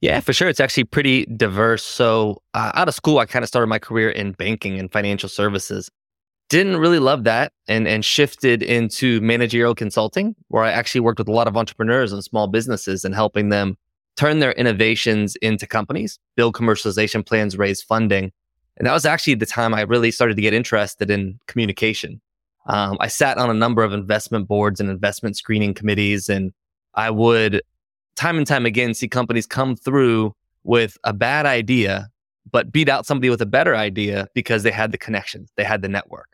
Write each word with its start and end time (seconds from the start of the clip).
Yeah, 0.00 0.20
for 0.20 0.32
sure. 0.32 0.48
It's 0.48 0.60
actually 0.60 0.84
pretty 0.84 1.26
diverse. 1.26 1.82
So, 1.82 2.40
uh, 2.54 2.70
out 2.74 2.88
of 2.88 2.94
school, 2.94 3.18
I 3.18 3.26
kind 3.26 3.42
of 3.42 3.48
started 3.48 3.66
my 3.66 3.80
career 3.80 4.10
in 4.10 4.32
banking 4.32 4.78
and 4.78 4.90
financial 4.92 5.28
services. 5.28 5.90
Didn't 6.50 6.76
really 6.76 7.00
love 7.00 7.24
that 7.24 7.52
and, 7.66 7.86
and 7.88 8.04
shifted 8.04 8.62
into 8.62 9.20
managerial 9.20 9.74
consulting, 9.74 10.34
where 10.48 10.62
I 10.64 10.70
actually 10.70 11.00
worked 11.00 11.18
with 11.18 11.28
a 11.28 11.32
lot 11.32 11.48
of 11.48 11.56
entrepreneurs 11.56 12.12
and 12.12 12.22
small 12.22 12.46
businesses 12.46 13.04
and 13.04 13.14
helping 13.14 13.48
them 13.48 13.76
turn 14.16 14.38
their 14.38 14.52
innovations 14.52 15.36
into 15.36 15.66
companies, 15.66 16.18
build 16.36 16.54
commercialization 16.54 17.26
plans, 17.26 17.58
raise 17.58 17.82
funding. 17.82 18.32
And 18.76 18.86
that 18.86 18.92
was 18.92 19.04
actually 19.04 19.34
the 19.34 19.46
time 19.46 19.74
I 19.74 19.82
really 19.82 20.10
started 20.10 20.36
to 20.36 20.42
get 20.42 20.54
interested 20.54 21.10
in 21.10 21.38
communication. 21.48 22.20
Um, 22.66 22.96
I 23.00 23.08
sat 23.08 23.38
on 23.38 23.50
a 23.50 23.54
number 23.54 23.82
of 23.82 23.92
investment 23.92 24.46
boards 24.46 24.80
and 24.80 24.88
investment 24.88 25.36
screening 25.36 25.74
committees, 25.74 26.28
and 26.28 26.52
I 26.94 27.10
would 27.10 27.62
time 28.18 28.36
and 28.36 28.46
time 28.46 28.66
again 28.66 28.94
see 28.94 29.08
companies 29.08 29.46
come 29.46 29.76
through 29.76 30.34
with 30.64 30.98
a 31.04 31.12
bad 31.12 31.46
idea, 31.46 32.08
but 32.50 32.72
beat 32.72 32.88
out 32.88 33.06
somebody 33.06 33.30
with 33.30 33.40
a 33.40 33.46
better 33.46 33.76
idea 33.76 34.28
because 34.34 34.64
they 34.64 34.70
had 34.70 34.92
the 34.92 34.98
connections, 34.98 35.50
they 35.56 35.64
had 35.64 35.82
the 35.82 35.88
network. 35.88 36.28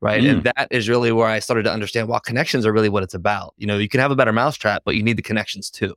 Right. 0.00 0.22
Mm. 0.22 0.30
And 0.30 0.44
that 0.44 0.68
is 0.70 0.88
really 0.88 1.12
where 1.12 1.26
I 1.26 1.38
started 1.38 1.62
to 1.64 1.72
understand, 1.72 2.08
well, 2.08 2.20
connections 2.20 2.66
are 2.66 2.72
really 2.72 2.90
what 2.90 3.02
it's 3.02 3.14
about. 3.14 3.54
You 3.56 3.66
know, 3.66 3.78
you 3.78 3.88
can 3.88 4.00
have 4.00 4.10
a 4.10 4.16
better 4.16 4.32
mousetrap, 4.32 4.82
but 4.84 4.96
you 4.96 5.02
need 5.02 5.16
the 5.16 5.22
connections 5.22 5.70
too. 5.70 5.94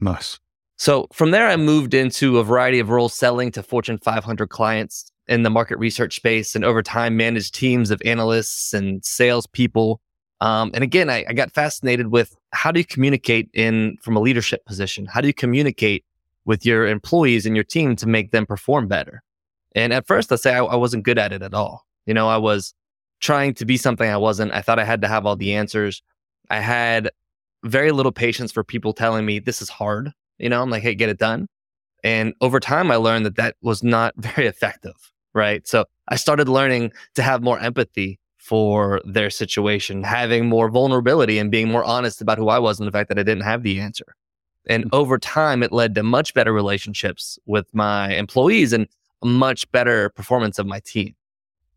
Nice. 0.00 0.40
So 0.78 1.06
from 1.12 1.30
there, 1.30 1.46
I 1.48 1.56
moved 1.56 1.94
into 1.94 2.38
a 2.38 2.44
variety 2.44 2.80
of 2.80 2.90
roles 2.90 3.14
selling 3.14 3.52
to 3.52 3.62
Fortune 3.62 3.98
500 3.98 4.48
clients 4.48 5.10
in 5.28 5.42
the 5.42 5.50
market 5.50 5.78
research 5.78 6.16
space 6.16 6.54
and 6.54 6.64
over 6.64 6.82
time 6.82 7.16
managed 7.16 7.54
teams 7.54 7.90
of 7.90 8.02
analysts 8.04 8.74
and 8.74 9.04
salespeople 9.04 10.00
um, 10.40 10.70
and 10.74 10.84
again, 10.84 11.08
I, 11.08 11.24
I 11.28 11.32
got 11.32 11.52
fascinated 11.52 12.08
with 12.08 12.36
how 12.52 12.70
do 12.70 12.80
you 12.80 12.84
communicate 12.84 13.48
in 13.54 13.96
from 14.02 14.16
a 14.16 14.20
leadership 14.20 14.64
position? 14.66 15.06
How 15.06 15.20
do 15.20 15.26
you 15.26 15.34
communicate 15.34 16.04
with 16.44 16.66
your 16.66 16.86
employees 16.86 17.46
and 17.46 17.56
your 17.56 17.64
team 17.64 17.96
to 17.96 18.06
make 18.06 18.32
them 18.32 18.46
perform 18.46 18.86
better? 18.86 19.22
And 19.74 19.92
at 19.92 20.06
first, 20.06 20.30
let's 20.30 20.42
say 20.42 20.54
I, 20.54 20.64
I 20.64 20.76
wasn't 20.76 21.04
good 21.04 21.18
at 21.18 21.32
it 21.32 21.42
at 21.42 21.54
all. 21.54 21.86
You 22.06 22.14
know, 22.14 22.28
I 22.28 22.36
was 22.36 22.74
trying 23.20 23.54
to 23.54 23.64
be 23.64 23.76
something 23.76 24.08
I 24.08 24.16
wasn't. 24.16 24.52
I 24.52 24.60
thought 24.60 24.78
I 24.78 24.84
had 24.84 25.02
to 25.02 25.08
have 25.08 25.26
all 25.26 25.36
the 25.36 25.54
answers. 25.54 26.02
I 26.50 26.60
had 26.60 27.10
very 27.64 27.90
little 27.90 28.12
patience 28.12 28.52
for 28.52 28.62
people 28.62 28.92
telling 28.92 29.24
me 29.24 29.38
this 29.38 29.62
is 29.62 29.68
hard. 29.68 30.12
You 30.38 30.50
know, 30.50 30.62
I'm 30.62 30.70
like, 30.70 30.82
hey, 30.82 30.94
get 30.94 31.08
it 31.08 31.18
done. 31.18 31.48
And 32.04 32.34
over 32.40 32.60
time, 32.60 32.90
I 32.90 32.96
learned 32.96 33.26
that 33.26 33.36
that 33.36 33.56
was 33.62 33.82
not 33.82 34.14
very 34.18 34.46
effective. 34.46 35.12
Right. 35.34 35.66
So 35.66 35.86
I 36.08 36.16
started 36.16 36.48
learning 36.48 36.92
to 37.14 37.22
have 37.22 37.42
more 37.42 37.58
empathy 37.58 38.18
for 38.46 39.00
their 39.04 39.28
situation, 39.28 40.04
having 40.04 40.48
more 40.48 40.70
vulnerability 40.70 41.36
and 41.38 41.50
being 41.50 41.68
more 41.68 41.84
honest 41.84 42.20
about 42.20 42.38
who 42.38 42.48
I 42.48 42.60
was 42.60 42.78
and 42.78 42.86
the 42.86 42.92
fact 42.92 43.08
that 43.08 43.18
I 43.18 43.24
didn't 43.24 43.42
have 43.42 43.64
the 43.64 43.80
answer. 43.80 44.14
And 44.68 44.84
mm. 44.84 44.88
over 44.92 45.18
time, 45.18 45.64
it 45.64 45.72
led 45.72 45.96
to 45.96 46.04
much 46.04 46.32
better 46.32 46.52
relationships 46.52 47.40
with 47.46 47.66
my 47.74 48.14
employees 48.14 48.72
and 48.72 48.86
much 49.24 49.68
better 49.72 50.10
performance 50.10 50.60
of 50.60 50.66
my 50.66 50.80
team. 50.80 51.16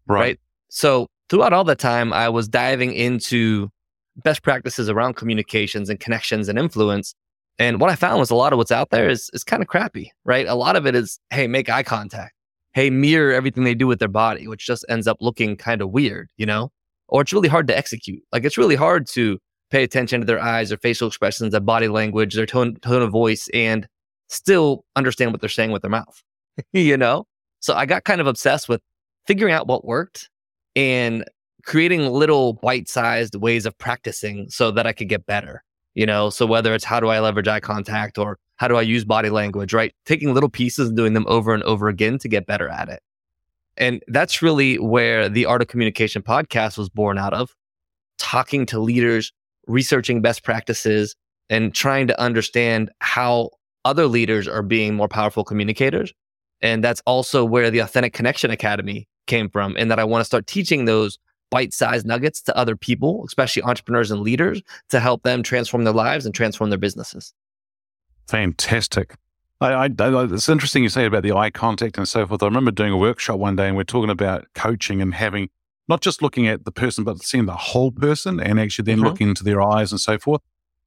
Right. 0.08 0.19
right? 0.19 0.40
So 0.69 1.08
throughout 1.29 1.53
all 1.53 1.63
that 1.63 1.79
time, 1.79 2.13
I 2.13 2.29
was 2.29 2.47
diving 2.47 2.94
into 2.94 3.69
best 4.18 4.44
practices 4.44 4.90
around 4.90 5.16
communications 5.16 5.90
and 5.90 6.00
connections 6.00 6.50
and 6.50 6.59
influence. 6.59 7.16
And 7.58 7.81
what 7.81 7.90
I 7.90 7.96
found 7.96 8.19
was 8.19 8.29
a 8.29 8.35
lot 8.35 8.53
of 8.53 8.58
what's 8.58 8.72
out 8.72 8.91
there 8.91 9.09
is, 9.09 9.31
is 9.34 9.44
kind 9.44 9.63
of 9.63 9.68
crappy, 9.68 10.12
right? 10.24 10.47
A 10.47 10.56
lot 10.56 10.75
of 10.75 10.85
it 10.85 10.94
is, 10.94 11.19
hey, 11.31 11.47
make 11.47 11.68
eye 11.68 11.84
contact 11.84 12.35
hey, 12.74 12.90
mirror 12.90 13.34
everything 13.34 13.63
they 13.63 13.74
do 13.74 13.88
with 13.88 14.00
their 14.00 14.07
body, 14.07 14.47
which 14.47 14.66
just 14.66 14.85
ends 14.90 15.07
up 15.07 15.18
looking 15.19 15.56
kind 15.56 15.81
of 15.81 15.91
weird, 15.91 16.30
you 16.38 16.46
know? 16.46 16.72
Or 17.07 17.22
it's 17.22 17.34
really 17.34 17.50
hard 17.50 17.68
to 17.68 17.78
execute. 17.78 18.22
Like 18.31 18.44
it's 18.44 18.57
really 18.57 18.75
hard 18.75 19.07
to 19.07 19.40
pay 19.72 19.84
attention 19.84 20.22
to 20.22 20.25
their 20.25 20.41
eyes, 20.41 20.69
their 20.69 20.78
facial 20.78 21.08
expressions, 21.08 21.52
their 21.52 21.62
body 21.62 21.88
language, 21.88 22.35
their 22.35 22.46
tone, 22.46 22.75
tone 22.81 23.02
of 23.02 23.12
voice, 23.12 23.47
and 23.53 23.88
still 24.28 24.84
understand 24.96 25.31
what 25.31 25.41
they're 25.41 25.50
saying 25.50 25.72
with 25.72 25.81
their 25.81 25.91
mouth, 25.91 26.22
you 26.74 26.97
know? 26.97 27.25
So 27.59 27.74
I 27.74 27.85
got 27.85 28.03
kind 28.03 28.22
of 28.22 28.28
obsessed 28.28 28.69
with 28.69 28.81
figuring 29.25 29.53
out 29.53 29.68
what 29.68 29.85
worked 29.85 30.29
and 30.75 31.25
creating 31.66 32.08
little 32.08 32.53
bite 32.53 32.88
sized 32.88 33.35
ways 33.35 33.66
of 33.66 33.78
practicing 33.78 34.50
so 34.50 34.72
that 34.72 34.88
I 34.88 34.94
could 34.94 35.09
get 35.09 35.25
better, 35.25 35.63
you 35.94 36.06
know? 36.06 36.29
So 36.29 36.46
whether 36.46 36.74
it's 36.74 36.85
how 36.85 37.00
do 37.00 37.08
I 37.08 37.19
leverage 37.19 37.47
eye 37.47 37.59
contact 37.59 38.18
or 38.18 38.38
how 38.59 38.68
do 38.68 38.75
I 38.75 38.81
use 38.81 39.06
body 39.06 39.30
language, 39.30 39.74
right? 39.74 39.96
Taking 40.06 40.34
little 40.34 40.50
pieces 40.50 40.90
and 40.90 40.97
doing 40.97 41.14
them 41.14 41.25
over 41.30 41.53
and 41.53 41.64
over 41.64 41.88
again 41.88 42.18
to 42.20 42.28
get 42.28 42.46
better 42.46 42.68
at 42.68 42.90
it. 42.90 43.02
And 43.78 44.03
that's 44.08 44.42
really 44.42 44.78
where 44.78 45.30
the 45.30 45.46
Art 45.46 45.62
of 45.62 45.70
Communication 45.70 46.22
podcast 46.22 46.78
was 46.78 46.90
born 46.90 47.18
out 47.18 47.34
of 47.34 47.56
talking 48.18 48.66
to 48.66 48.78
leaders, 48.80 49.31
researching 49.68 50.22
best 50.22 50.44
practices, 50.44 51.16
and 51.50 51.74
trying 51.74 52.08
to 52.08 52.22
understand 52.22 52.92
how 53.00 53.52
other 53.86 54.08
leaders 54.08 54.46
are 54.46 54.62
being 54.62 54.94
more 54.94 55.08
powerful 55.08 55.46
communicators. 55.46 56.14
And 56.62 56.84
that's 56.84 57.02
also 57.06 57.46
where 57.46 57.72
the 57.72 57.80
Authentic 57.80 58.12
Connection 58.12 58.52
Academy 58.52 59.08
came 59.26 59.50
from, 59.50 59.78
and 59.80 59.90
that 59.90 60.00
I 60.00 60.03
want 60.03 60.20
to 60.20 60.26
start 60.26 60.47
teaching 60.47 60.84
those 60.84 61.18
bite 61.50 61.74
sized 61.74 62.06
nuggets 62.06 62.41
to 62.41 62.58
other 62.58 62.76
people, 62.76 63.24
especially 63.26 63.64
entrepreneurs 63.64 64.12
and 64.12 64.20
leaders, 64.20 64.62
to 64.90 65.00
help 65.00 65.24
them 65.24 65.44
transform 65.44 65.86
their 65.86 65.94
lives 65.94 66.26
and 66.26 66.36
transform 66.36 66.70
their 66.70 66.78
businesses. 66.78 67.34
Fantastic. 68.29 69.16
I, 69.59 69.85
I, 69.85 69.90
it's 69.97 70.47
interesting 70.47 70.84
you 70.84 70.90
say 70.90 71.06
about 71.06 71.23
the 71.23 71.34
eye 71.34 71.50
contact 71.50 71.97
and 71.97 72.07
so 72.07 72.28
forth. 72.28 72.44
I 72.44 72.45
remember 72.45 72.69
doing 72.69 72.94
a 72.94 72.97
workshop 72.97 73.40
one 73.40 73.56
day 73.56 73.67
and 73.67 73.75
we're 73.75 73.84
talking 73.84 74.12
about 74.12 74.45
coaching 74.53 75.01
and 75.01 75.16
having 75.16 75.50
not 75.88 76.01
just 76.01 76.22
looking 76.22 76.47
at 76.47 76.63
the 76.63 76.72
person, 76.72 77.03
but 77.03 77.23
seeing 77.23 77.47
the 77.47 77.56
whole 77.56 77.91
person 77.91 78.40
and 78.40 78.59
actually 78.59 78.84
then 78.84 78.97
mm-hmm. 78.97 79.07
looking 79.07 79.29
into 79.29 79.44
their 79.44 79.59
eyes 79.62 79.91
and 79.91 80.00
so 80.00 80.19
forth. 80.19 80.41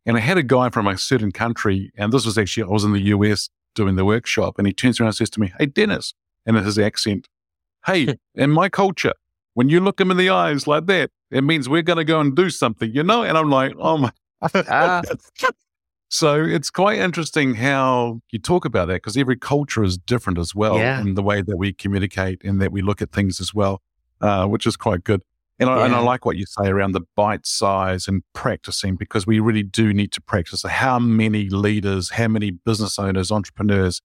And 0.06 0.16
I 0.16 0.20
had 0.20 0.38
a 0.38 0.42
guy 0.44 0.70
from 0.70 0.86
a 0.86 0.96
certain 0.96 1.32
country, 1.32 1.90
and 1.96 2.12
this 2.12 2.24
was 2.24 2.38
actually, 2.38 2.62
I 2.62 2.66
was 2.68 2.84
in 2.84 2.92
the 2.92 3.00
US 3.00 3.48
doing 3.74 3.96
the 3.96 4.04
workshop, 4.04 4.54
and 4.58 4.66
he 4.66 4.72
turns 4.72 5.00
around 5.00 5.08
and 5.08 5.16
says 5.16 5.30
to 5.30 5.40
me, 5.40 5.52
Hey, 5.58 5.66
Dennis, 5.66 6.14
and 6.46 6.56
his 6.56 6.78
accent, 6.78 7.26
Hey, 7.86 8.18
in 8.36 8.50
my 8.50 8.68
culture, 8.68 9.14
when 9.54 9.68
you 9.68 9.80
look 9.80 10.00
him 10.00 10.12
in 10.12 10.16
the 10.16 10.30
eyes 10.30 10.68
like 10.68 10.86
that, 10.86 11.10
it 11.32 11.42
means 11.42 11.68
we're 11.68 11.82
going 11.82 11.98
to 11.98 12.04
go 12.04 12.20
and 12.20 12.36
do 12.36 12.50
something, 12.50 12.92
you 12.94 13.02
know? 13.02 13.24
And 13.24 13.36
I'm 13.36 13.50
like, 13.50 13.72
Oh 13.78 13.98
my. 13.98 14.12
Ah. 14.54 15.02
So 16.12 16.44
it's 16.44 16.68
quite 16.68 16.98
interesting 16.98 17.54
how 17.54 18.20
you 18.30 18.38
talk 18.38 18.66
about 18.66 18.88
that 18.88 18.96
because 18.96 19.16
every 19.16 19.34
culture 19.34 19.82
is 19.82 19.96
different 19.96 20.38
as 20.38 20.54
well 20.54 20.76
yeah. 20.76 21.00
in 21.00 21.14
the 21.14 21.22
way 21.22 21.40
that 21.40 21.56
we 21.56 21.72
communicate 21.72 22.44
and 22.44 22.60
that 22.60 22.70
we 22.70 22.82
look 22.82 23.00
at 23.00 23.12
things 23.12 23.40
as 23.40 23.54
well, 23.54 23.80
uh, 24.20 24.46
which 24.46 24.66
is 24.66 24.76
quite 24.76 25.04
good. 25.04 25.22
And, 25.58 25.70
yeah. 25.70 25.76
I, 25.76 25.86
and 25.86 25.94
I 25.94 26.00
like 26.00 26.26
what 26.26 26.36
you 26.36 26.44
say 26.44 26.68
around 26.68 26.92
the 26.92 27.00
bite 27.16 27.46
size 27.46 28.08
and 28.08 28.22
practicing 28.34 28.94
because 28.96 29.26
we 29.26 29.40
really 29.40 29.62
do 29.62 29.94
need 29.94 30.12
to 30.12 30.20
practice. 30.20 30.62
How 30.62 30.98
many 30.98 31.48
leaders, 31.48 32.10
how 32.10 32.28
many 32.28 32.50
business 32.50 32.98
owners, 32.98 33.32
entrepreneurs, 33.32 34.02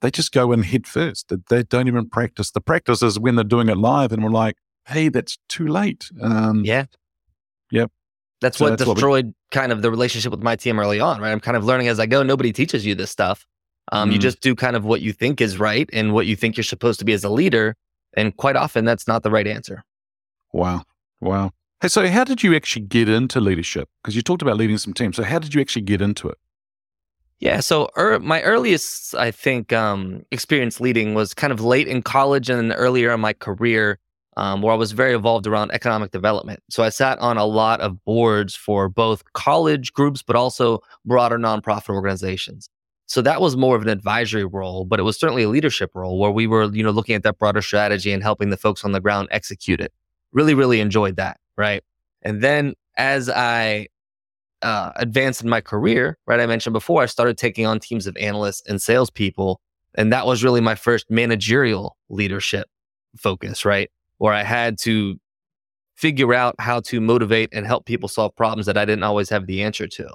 they 0.00 0.10
just 0.10 0.32
go 0.32 0.52
in 0.52 0.62
head 0.62 0.86
first. 0.86 1.30
They 1.50 1.64
don't 1.64 1.86
even 1.86 2.08
practice. 2.08 2.50
The 2.50 2.62
practice 2.62 3.02
is 3.02 3.18
when 3.18 3.34
they're 3.34 3.44
doing 3.44 3.68
it 3.68 3.76
live 3.76 4.10
and 4.10 4.24
we're 4.24 4.30
like, 4.30 4.56
hey, 4.86 5.10
that's 5.10 5.36
too 5.50 5.66
late. 5.66 6.08
Um, 6.22 6.64
yeah. 6.64 6.86
Yep. 7.70 7.92
That's 8.42 8.58
so 8.58 8.66
what 8.66 8.78
that's 8.78 8.84
destroyed 8.84 9.26
what 9.26 9.34
we... 9.34 9.58
kind 9.58 9.72
of 9.72 9.80
the 9.80 9.90
relationship 9.90 10.30
with 10.30 10.42
my 10.42 10.56
team 10.56 10.78
early 10.78 11.00
on, 11.00 11.20
right? 11.20 11.32
I'm 11.32 11.40
kind 11.40 11.56
of 11.56 11.64
learning 11.64 11.88
as 11.88 11.98
I 11.98 12.04
go. 12.04 12.22
Nobody 12.22 12.52
teaches 12.52 12.84
you 12.84 12.94
this 12.94 13.10
stuff. 13.10 13.46
Um, 13.90 14.10
mm. 14.10 14.12
You 14.12 14.18
just 14.18 14.40
do 14.40 14.54
kind 14.54 14.76
of 14.76 14.84
what 14.84 15.00
you 15.00 15.12
think 15.12 15.40
is 15.40 15.58
right 15.58 15.88
and 15.92 16.12
what 16.12 16.26
you 16.26 16.36
think 16.36 16.56
you're 16.56 16.64
supposed 16.64 16.98
to 16.98 17.04
be 17.04 17.14
as 17.14 17.24
a 17.24 17.30
leader. 17.30 17.74
And 18.14 18.36
quite 18.36 18.56
often, 18.56 18.84
that's 18.84 19.08
not 19.08 19.22
the 19.22 19.30
right 19.30 19.46
answer. 19.46 19.84
Wow. 20.52 20.82
Wow. 21.20 21.52
Hey, 21.80 21.88
so 21.88 22.06
how 22.08 22.24
did 22.24 22.42
you 22.42 22.54
actually 22.54 22.84
get 22.86 23.08
into 23.08 23.40
leadership? 23.40 23.88
Because 24.02 24.14
you 24.14 24.22
talked 24.22 24.42
about 24.42 24.56
leading 24.56 24.78
some 24.78 24.92
teams. 24.92 25.16
So 25.16 25.22
how 25.22 25.38
did 25.38 25.54
you 25.54 25.60
actually 25.60 25.82
get 25.82 26.02
into 26.02 26.28
it? 26.28 26.38
Yeah, 27.40 27.58
so 27.58 27.90
er, 27.98 28.20
my 28.20 28.40
earliest, 28.42 29.16
I 29.16 29.32
think, 29.32 29.72
um, 29.72 30.24
experience 30.30 30.80
leading 30.80 31.14
was 31.14 31.34
kind 31.34 31.52
of 31.52 31.60
late 31.60 31.88
in 31.88 32.00
college 32.02 32.48
and 32.48 32.72
earlier 32.76 33.12
in 33.12 33.20
my 33.20 33.32
career, 33.32 33.98
um, 34.36 34.62
where 34.62 34.72
I 34.72 34.76
was 34.76 34.92
very 34.92 35.14
involved 35.14 35.46
around 35.46 35.70
economic 35.72 36.10
development. 36.10 36.60
So 36.70 36.82
I 36.82 36.88
sat 36.88 37.18
on 37.18 37.36
a 37.36 37.44
lot 37.44 37.80
of 37.80 38.02
boards 38.04 38.54
for 38.54 38.88
both 38.88 39.22
college 39.32 39.92
groups, 39.92 40.22
but 40.22 40.36
also 40.36 40.80
broader 41.04 41.38
nonprofit 41.38 41.90
organizations. 41.90 42.68
So 43.06 43.20
that 43.22 43.40
was 43.40 43.56
more 43.56 43.76
of 43.76 43.82
an 43.82 43.88
advisory 43.88 44.44
role, 44.44 44.84
but 44.86 44.98
it 44.98 45.02
was 45.02 45.18
certainly 45.18 45.42
a 45.42 45.48
leadership 45.48 45.90
role 45.94 46.18
where 46.18 46.30
we 46.30 46.46
were, 46.46 46.72
you 46.72 46.82
know, 46.82 46.90
looking 46.90 47.14
at 47.14 47.24
that 47.24 47.38
broader 47.38 47.60
strategy 47.60 48.10
and 48.10 48.22
helping 48.22 48.50
the 48.50 48.56
folks 48.56 48.84
on 48.84 48.92
the 48.92 49.00
ground 49.00 49.28
execute 49.30 49.80
it. 49.80 49.92
Really, 50.32 50.54
really 50.54 50.80
enjoyed 50.80 51.16
that, 51.16 51.38
right? 51.58 51.82
And 52.22 52.42
then 52.42 52.74
as 52.96 53.28
I 53.28 53.88
uh, 54.62 54.92
advanced 54.96 55.42
in 55.42 55.50
my 55.50 55.60
career, 55.60 56.16
right? 56.26 56.40
I 56.40 56.46
mentioned 56.46 56.72
before, 56.72 57.02
I 57.02 57.06
started 57.06 57.36
taking 57.36 57.66
on 57.66 57.80
teams 57.80 58.06
of 58.06 58.16
analysts 58.16 58.62
and 58.66 58.80
salespeople. 58.80 59.60
And 59.94 60.12
that 60.12 60.24
was 60.24 60.42
really 60.42 60.60
my 60.60 60.74
first 60.74 61.10
managerial 61.10 61.96
leadership 62.08 62.68
focus, 63.16 63.64
right? 63.64 63.90
Where 64.22 64.32
I 64.32 64.44
had 64.44 64.78
to 64.82 65.18
figure 65.96 66.32
out 66.32 66.54
how 66.60 66.78
to 66.78 67.00
motivate 67.00 67.48
and 67.52 67.66
help 67.66 67.86
people 67.86 68.08
solve 68.08 68.36
problems 68.36 68.66
that 68.66 68.78
I 68.78 68.84
didn't 68.84 69.02
always 69.02 69.28
have 69.30 69.48
the 69.48 69.64
answer 69.64 69.88
to. 69.88 70.08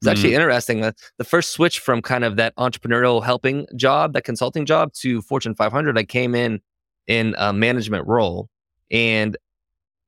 It's 0.00 0.08
actually 0.08 0.30
mm-hmm. 0.30 0.40
interesting 0.40 0.80
that 0.80 0.96
the 1.18 1.24
first 1.24 1.50
switch 1.50 1.78
from 1.78 2.02
kind 2.02 2.24
of 2.24 2.34
that 2.38 2.56
entrepreneurial 2.56 3.24
helping 3.24 3.68
job, 3.76 4.14
that 4.14 4.24
consulting 4.24 4.66
job 4.66 4.92
to 4.94 5.22
Fortune 5.22 5.54
500, 5.54 5.96
I 5.96 6.02
came 6.02 6.34
in 6.34 6.60
in 7.06 7.36
a 7.38 7.52
management 7.52 8.08
role. 8.08 8.48
And 8.90 9.36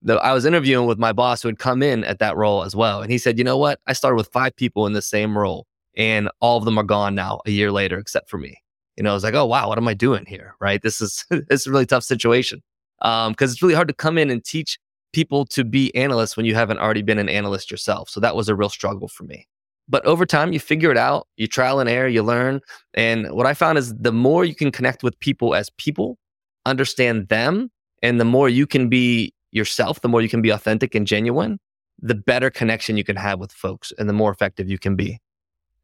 the, 0.03 0.15
I 0.15 0.33
was 0.33 0.47
interviewing 0.47 0.89
with 0.89 0.99
my 0.99 1.13
boss 1.13 1.43
who 1.43 1.49
had 1.49 1.61
come 1.61 1.81
in 1.81 2.03
at 2.03 2.19
that 2.19 2.37
role 2.37 2.65
as 2.65 2.75
well. 2.75 3.03
And 3.03 3.13
he 3.13 3.19
said, 3.19 3.39
you 3.39 3.45
know 3.45 3.57
what? 3.57 3.79
I 3.87 3.93
started 3.93 4.17
with 4.17 4.33
five 4.33 4.57
people 4.57 4.85
in 4.89 4.95
the 4.95 5.03
same 5.03 5.39
role 5.39 5.65
and 5.97 6.29
all 6.41 6.59
of 6.59 6.65
them 6.65 6.77
are 6.77 6.83
gone 6.83 7.15
now 7.15 7.41
a 7.47 7.53
year 7.53 7.71
later, 7.71 7.97
except 7.97 8.29
for 8.29 8.37
me. 8.37 8.61
You 8.97 9.05
know, 9.05 9.11
I 9.11 9.15
was 9.15 9.23
like, 9.23 9.35
oh, 9.35 9.47
wow, 9.47 9.69
what 9.69 9.79
am 9.79 9.87
I 9.87 9.95
doing 9.95 10.27
here? 10.27 10.57
Right. 10.61 10.83
This 10.83 11.01
is, 11.01 11.25
this 11.31 11.61
is 11.61 11.67
a 11.69 11.71
really 11.71 11.87
tough 11.87 12.03
situation. 12.03 12.63
Um, 13.03 13.35
cause 13.35 13.53
it's 13.53 13.63
really 13.63 13.75
hard 13.75 13.89
to 13.89 13.95
come 13.95 14.19
in 14.19 14.31
and 14.31 14.45
teach 14.45 14.79
people 15.13 15.45
to 15.47 15.65
be 15.65 15.95
analysts 15.95 16.37
when 16.37 16.47
you 16.47 16.55
haven't 16.55 16.79
already 16.79 17.03
been 17.03 17.19
an 17.19 17.29
analyst 17.29 17.71
yourself. 17.71 18.09
So 18.09 18.21
that 18.21 18.37
was 18.37 18.49
a 18.49 18.55
real 18.55 18.69
struggle 18.69 19.09
for 19.09 19.25
me. 19.25 19.47
But 19.89 20.05
over 20.07 20.25
time, 20.25 20.53
you 20.53 20.61
figure 20.61 20.91
it 20.91 20.97
out, 20.97 21.29
you 21.37 21.47
trial 21.47 21.79
and 21.79 21.89
error, 21.89 22.09
you 22.09 22.23
learn. 22.23 22.61
And 22.95 23.31
what 23.31 23.47
I 23.47 23.55
found 23.55 23.79
is 23.79 23.95
the 23.95 24.13
more 24.13 24.45
you 24.45 24.55
can 24.55 24.71
connect 24.73 25.03
with 25.03 25.19
people 25.21 25.55
as 25.55 25.71
people, 25.77 26.19
understand 26.65 27.29
them, 27.29 27.71
and 28.03 28.21
the 28.21 28.25
more 28.25 28.49
you 28.49 28.67
can 28.67 28.89
be 28.89 29.33
yourself, 29.53 30.01
the 30.01 30.09
more 30.09 30.23
you 30.23 30.29
can 30.29 30.43
be 30.43 30.51
authentic 30.51 30.95
and 30.95 31.07
genuine, 31.07 31.59
the 32.01 32.15
better 32.15 32.51
connection 32.51 32.97
you 32.97 33.05
can 33.05 33.17
have 33.17 33.39
with 33.39 33.53
folks 33.53 33.93
and 33.99 34.09
the 34.09 34.13
more 34.13 34.33
effective 34.33 34.69
you 34.69 34.79
can 34.79 34.97
be. 34.97 35.21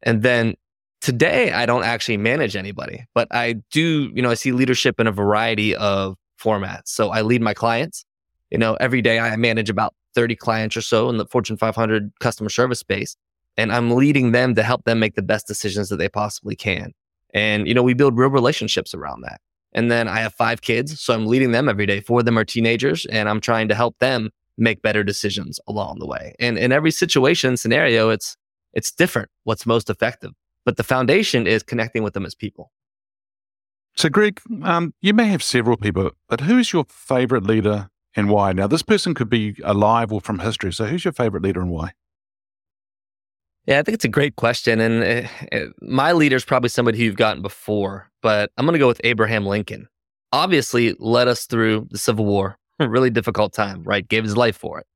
And 0.03 0.23
then 0.23 0.55
today, 1.01 1.51
I 1.51 1.65
don't 1.65 1.83
actually 1.83 2.17
manage 2.17 2.55
anybody, 2.55 3.05
but 3.13 3.27
I 3.31 3.53
do, 3.71 4.11
you 4.13 4.21
know, 4.21 4.31
I 4.31 4.33
see 4.33 4.51
leadership 4.51 4.99
in 4.99 5.07
a 5.07 5.11
variety 5.11 5.75
of 5.75 6.17
formats. 6.41 6.87
So 6.87 7.09
I 7.09 7.21
lead 7.21 7.41
my 7.41 7.53
clients. 7.53 8.05
You 8.49 8.57
know, 8.57 8.75
every 8.75 9.01
day 9.01 9.19
I 9.19 9.35
manage 9.37 9.69
about 9.69 9.93
30 10.15 10.35
clients 10.35 10.75
or 10.75 10.81
so 10.81 11.09
in 11.09 11.17
the 11.17 11.25
Fortune 11.25 11.57
500 11.57 12.11
customer 12.19 12.49
service 12.49 12.79
space. 12.79 13.15
And 13.57 13.71
I'm 13.71 13.91
leading 13.91 14.31
them 14.31 14.55
to 14.55 14.63
help 14.63 14.83
them 14.85 14.99
make 14.99 15.15
the 15.15 15.21
best 15.21 15.47
decisions 15.47 15.89
that 15.89 15.97
they 15.97 16.09
possibly 16.09 16.55
can. 16.55 16.93
And, 17.33 17.67
you 17.67 17.73
know, 17.73 17.83
we 17.83 17.93
build 17.93 18.17
real 18.17 18.29
relationships 18.29 18.93
around 18.93 19.21
that. 19.21 19.39
And 19.73 19.89
then 19.89 20.07
I 20.07 20.19
have 20.19 20.33
five 20.33 20.61
kids. 20.61 20.99
So 20.99 21.13
I'm 21.13 21.25
leading 21.25 21.51
them 21.51 21.69
every 21.69 21.85
day. 21.85 22.01
Four 22.01 22.19
of 22.19 22.25
them 22.25 22.37
are 22.37 22.43
teenagers 22.43 23.05
and 23.05 23.29
I'm 23.29 23.39
trying 23.39 23.67
to 23.69 23.75
help 23.75 23.97
them 23.99 24.29
make 24.57 24.81
better 24.81 25.03
decisions 25.03 25.59
along 25.67 25.99
the 25.99 26.07
way. 26.07 26.35
And 26.39 26.57
in 26.57 26.71
every 26.71 26.91
situation, 26.91 27.55
scenario, 27.55 28.09
it's, 28.09 28.35
it's 28.73 28.91
different 28.91 29.29
what's 29.43 29.65
most 29.65 29.89
effective. 29.89 30.31
But 30.65 30.77
the 30.77 30.83
foundation 30.83 31.47
is 31.47 31.63
connecting 31.63 32.03
with 32.03 32.13
them 32.13 32.25
as 32.25 32.35
people. 32.35 32.71
So, 33.95 34.09
Greg, 34.09 34.41
um, 34.63 34.93
you 35.01 35.13
may 35.13 35.27
have 35.27 35.43
several 35.43 35.77
people, 35.77 36.11
but 36.29 36.41
who 36.41 36.57
is 36.57 36.71
your 36.71 36.85
favorite 36.89 37.43
leader 37.43 37.89
and 38.15 38.29
why? 38.29 38.53
Now, 38.53 38.67
this 38.67 38.83
person 38.83 39.13
could 39.13 39.29
be 39.29 39.55
alive 39.63 40.11
or 40.11 40.21
from 40.21 40.39
history. 40.39 40.71
So, 40.71 40.85
who's 40.85 41.03
your 41.03 41.13
favorite 41.13 41.43
leader 41.43 41.61
and 41.61 41.69
why? 41.69 41.91
Yeah, 43.67 43.79
I 43.79 43.83
think 43.83 43.95
it's 43.95 44.05
a 44.05 44.09
great 44.09 44.37
question. 44.37 44.79
And 44.79 45.03
it, 45.03 45.29
it, 45.51 45.73
my 45.81 46.13
leader 46.13 46.35
is 46.35 46.45
probably 46.45 46.69
somebody 46.69 46.97
who 46.97 47.03
you've 47.03 47.15
gotten 47.15 47.41
before, 47.41 48.09
but 48.21 48.51
I'm 48.57 48.65
going 48.65 48.73
to 48.73 48.79
go 48.79 48.87
with 48.87 49.01
Abraham 49.03 49.45
Lincoln. 49.45 49.87
Obviously, 50.31 50.95
led 50.97 51.27
us 51.27 51.45
through 51.45 51.87
the 51.91 51.97
Civil 51.97 52.25
War, 52.25 52.57
a 52.79 52.89
really 52.89 53.09
difficult 53.09 53.53
time, 53.53 53.83
right? 53.83 54.07
Gave 54.07 54.23
his 54.23 54.37
life 54.37 54.57
for 54.57 54.79
it. 54.79 54.87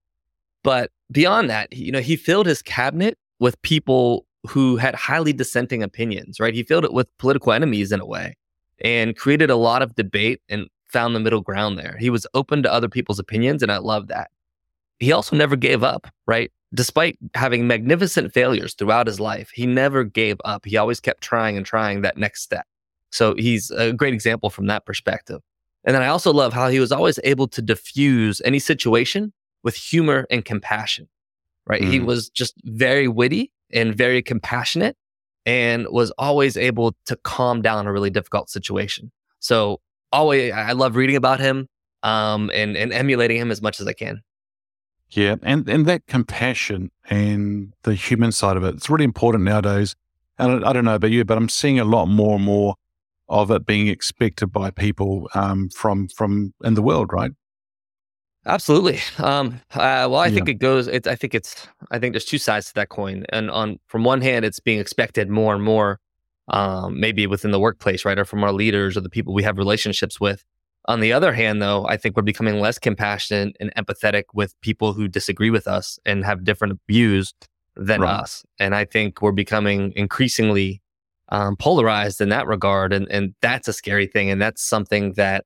But 0.63 0.89
beyond 1.11 1.49
that, 1.49 1.73
you 1.73 1.91
know, 1.91 1.99
he 1.99 2.15
filled 2.15 2.47
his 2.47 2.61
cabinet 2.61 3.17
with 3.39 3.61
people 3.61 4.25
who 4.47 4.77
had 4.77 4.95
highly 4.95 5.33
dissenting 5.33 5.83
opinions, 5.83 6.39
right? 6.39 6.53
He 6.53 6.63
filled 6.63 6.85
it 6.85 6.93
with 6.93 7.07
political 7.19 7.51
enemies 7.51 7.91
in 7.91 7.99
a 7.99 8.05
way 8.05 8.35
and 8.81 9.15
created 9.15 9.49
a 9.49 9.55
lot 9.55 9.81
of 9.81 9.95
debate 9.95 10.41
and 10.49 10.67
found 10.87 11.15
the 11.15 11.19
middle 11.19 11.41
ground 11.41 11.77
there. 11.77 11.97
He 11.99 12.09
was 12.09 12.27
open 12.33 12.63
to 12.63 12.71
other 12.71 12.89
people's 12.89 13.19
opinions, 13.19 13.63
and 13.63 13.71
I 13.71 13.77
love 13.77 14.07
that. 14.07 14.31
He 14.99 15.11
also 15.11 15.35
never 15.35 15.55
gave 15.55 15.83
up, 15.83 16.07
right? 16.25 16.51
despite 16.75 17.17
having 17.33 17.67
magnificent 17.67 18.33
failures 18.33 18.73
throughout 18.73 19.07
his 19.07 19.19
life, 19.19 19.49
he 19.53 19.65
never 19.65 20.03
gave 20.03 20.37
up. 20.45 20.65
He 20.65 20.77
always 20.77 20.99
kept 20.99 21.21
trying 21.21 21.57
and 21.57 21.65
trying 21.65 22.01
that 22.01 22.17
next 22.17 22.43
step. 22.43 22.65
So 23.11 23.33
he's 23.35 23.71
a 23.71 23.93
great 23.93 24.13
example 24.13 24.49
from 24.49 24.67
that 24.67 24.85
perspective. 24.85 25.41
And 25.85 25.95
then 25.95 26.01
I 26.01 26.07
also 26.07 26.33
love 26.33 26.51
how 26.51 26.67
he 26.67 26.79
was 26.79 26.91
always 26.91 27.19
able 27.23 27.47
to 27.49 27.61
diffuse 27.61 28.41
any 28.43 28.59
situation 28.59 29.31
with 29.63 29.75
humor 29.75 30.27
and 30.29 30.43
compassion, 30.43 31.07
right? 31.65 31.81
Mm. 31.81 31.91
He 31.91 31.99
was 31.99 32.29
just 32.29 32.55
very 32.65 33.07
witty 33.07 33.51
and 33.71 33.95
very 33.95 34.21
compassionate 34.21 34.97
and 35.45 35.87
was 35.89 36.11
always 36.17 36.57
able 36.57 36.95
to 37.05 37.15
calm 37.17 37.61
down 37.61 37.87
a 37.87 37.91
really 37.91 38.09
difficult 38.09 38.49
situation. 38.49 39.11
So 39.39 39.79
always, 40.11 40.51
I 40.51 40.71
love 40.71 40.95
reading 40.95 41.15
about 41.15 41.39
him 41.39 41.67
um, 42.03 42.51
and, 42.53 42.75
and 42.75 42.91
emulating 42.91 43.37
him 43.37 43.51
as 43.51 43.61
much 43.61 43.79
as 43.79 43.87
I 43.87 43.93
can. 43.93 44.21
Yeah, 45.11 45.35
and 45.43 45.69
and 45.69 45.85
that 45.85 46.07
compassion 46.07 46.91
and 47.09 47.73
the 47.83 47.93
human 47.93 48.31
side 48.31 48.57
of 48.57 48.63
it, 48.63 48.75
it's 48.75 48.89
really 48.89 49.05
important 49.05 49.43
nowadays. 49.43 49.95
And 50.37 50.65
I, 50.65 50.69
I 50.69 50.73
don't 50.73 50.83
know 50.83 50.95
about 50.95 51.11
you, 51.11 51.23
but 51.23 51.37
I'm 51.37 51.47
seeing 51.47 51.79
a 51.79 51.85
lot 51.85 52.07
more 52.07 52.35
and 52.35 52.43
more 52.43 52.75
of 53.29 53.51
it 53.51 53.65
being 53.65 53.87
expected 53.87 54.47
by 54.47 54.71
people 54.71 55.29
um, 55.35 55.69
from 55.69 56.07
from 56.07 56.53
in 56.63 56.73
the 56.73 56.81
world, 56.81 57.13
right? 57.13 57.31
Absolutely. 58.45 58.99
Um, 59.17 59.59
uh, 59.73 60.07
well, 60.09 60.17
I 60.17 60.27
yeah. 60.27 60.35
think 60.35 60.49
it 60.49 60.55
goes. 60.55 60.87
It, 60.87 61.07
I 61.07 61.15
think 61.15 61.33
it's. 61.33 61.67
I 61.91 61.99
think 61.99 62.13
there's 62.13 62.25
two 62.25 62.37
sides 62.37 62.67
to 62.67 62.73
that 62.75 62.89
coin, 62.89 63.25
and 63.29 63.49
on 63.49 63.79
from 63.87 64.03
one 64.03 64.21
hand, 64.21 64.45
it's 64.45 64.59
being 64.59 64.79
expected 64.79 65.29
more 65.29 65.55
and 65.55 65.63
more, 65.63 65.99
um, 66.49 66.99
maybe 66.99 67.25
within 67.25 67.51
the 67.51 67.59
workplace, 67.59 68.05
right, 68.05 68.19
or 68.19 68.25
from 68.25 68.43
our 68.43 68.53
leaders 68.53 68.95
or 68.95 69.01
the 69.01 69.09
people 69.09 69.33
we 69.33 69.43
have 69.43 69.57
relationships 69.57 70.19
with. 70.19 70.45
On 70.87 70.99
the 70.99 71.11
other 71.11 71.33
hand, 71.33 71.61
though, 71.61 71.87
I 71.87 71.97
think 71.97 72.15
we're 72.15 72.23
becoming 72.23 72.59
less 72.59 72.77
compassionate 72.77 73.55
and 73.59 73.73
empathetic 73.75 74.25
with 74.33 74.59
people 74.61 74.93
who 74.93 75.07
disagree 75.07 75.49
with 75.49 75.67
us 75.67 75.97
and 76.05 76.23
have 76.23 76.43
different 76.43 76.79
views 76.87 77.33
than 77.75 78.01
right. 78.01 78.19
us. 78.19 78.45
And 78.59 78.75
I 78.75 78.85
think 78.85 79.21
we're 79.21 79.31
becoming 79.31 79.93
increasingly 79.95 80.81
um, 81.29 81.55
polarized 81.55 82.21
in 82.21 82.29
that 82.29 82.45
regard. 82.45 82.93
And, 82.93 83.07
and 83.09 83.33
that's 83.41 83.67
a 83.67 83.73
scary 83.73 84.05
thing. 84.05 84.29
And 84.29 84.39
that's 84.39 84.61
something 84.61 85.13
that 85.13 85.45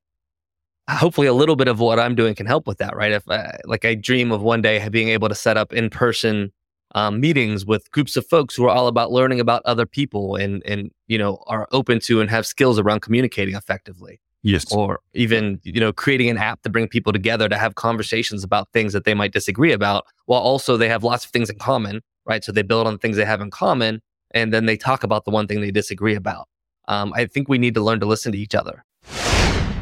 hopefully 0.89 1.27
a 1.27 1.34
little 1.34 1.55
bit 1.55 1.67
of 1.67 1.79
what 1.79 2.00
I'm 2.00 2.15
doing 2.15 2.36
can 2.36 2.46
help 2.46 2.67
with 2.67 2.77
that, 2.79 2.96
right? 2.96 3.12
If 3.12 3.29
uh, 3.29 3.51
like 3.65 3.86
I 3.86 3.96
dream 3.96 4.31
of 4.31 4.41
one 4.41 4.62
day 4.62 4.88
being 4.89 5.10
able 5.10 5.29
to 5.29 5.36
set 5.36 5.58
up 5.58 5.74
in 5.74 5.89
person 5.89 6.51
um, 6.96 7.19
meetings 7.19 7.65
with 7.65 7.89
groups 7.91 8.17
of 8.17 8.25
folks 8.27 8.55
who 8.55 8.65
are 8.65 8.69
all 8.69 8.88
about 8.88 9.12
learning 9.12 9.39
about 9.39 9.62
other 9.65 9.86
people 9.86 10.36
and, 10.36 10.63
and, 10.65 10.89
you 11.08 11.17
know, 11.17 11.43
are 11.48 11.67
open 11.72 12.00
to 12.01 12.19
and 12.19 12.29
have 12.29 12.48
skills 12.48 12.79
around 12.79 13.01
communicating 13.01 13.55
effectively. 13.55 14.19
Yes. 14.41 14.72
Or 14.72 15.01
even, 15.13 15.60
you 15.63 15.79
know, 15.79 15.91
creating 15.91 16.29
an 16.29 16.38
app 16.38 16.62
to 16.63 16.69
bring 16.69 16.88
people 16.88 17.13
together 17.13 17.50
to 17.50 17.58
have 17.58 17.75
conversations 17.75 18.43
about 18.43 18.69
things 18.72 18.93
that 18.93 19.03
they 19.03 19.13
might 19.13 19.34
disagree 19.34 19.74
about, 19.74 20.05
while 20.25 20.41
also 20.41 20.77
they 20.77 20.89
have 20.89 21.03
lots 21.03 21.25
of 21.25 21.31
things 21.31 21.50
in 21.50 21.60
common, 21.60 22.01
right? 22.25 22.43
So 22.43 22.51
they 22.51 22.62
build 22.62 22.88
on 22.88 22.98
things 22.98 23.17
they 23.17 23.25
have 23.25 23.41
in 23.41 23.51
common 23.51 24.01
and 24.31 24.53
then 24.53 24.65
they 24.65 24.77
talk 24.77 25.03
about 25.03 25.25
the 25.25 25.31
one 25.31 25.46
thing 25.46 25.62
they 25.62 25.72
disagree 25.72 26.15
about. 26.15 26.48
Um, 26.88 27.13
I 27.13 27.25
think 27.25 27.50
we 27.50 27.58
need 27.58 27.75
to 27.75 27.81
learn 27.81 28.00
to 28.00 28.05
listen 28.05 28.31
to 28.31 28.38
each 28.38 28.55
other. 28.55 28.86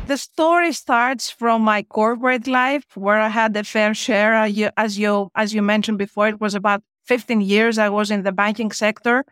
The 0.08 0.16
story 0.16 0.72
starts 0.72 1.30
from 1.30 1.64
my 1.64 1.84
corporate 1.84 2.48
life, 2.48 2.86
where 2.96 3.20
I 3.20 3.28
had 3.28 3.58
a 3.58 3.64
fair 3.66 3.94
share. 3.94 4.36
Uh, 4.36 4.70
as 4.78 4.98
you 4.98 5.30
as 5.36 5.54
you 5.54 5.62
mentioned 5.62 5.98
before, 5.98 6.30
it 6.30 6.40
was 6.40 6.56
about 6.56 6.82
15 7.08 7.42
years 7.42 7.78
I 7.78 7.90
was 7.90 8.10
in 8.10 8.24
the 8.24 8.32
banking 8.32 8.72
sector, 8.72 9.26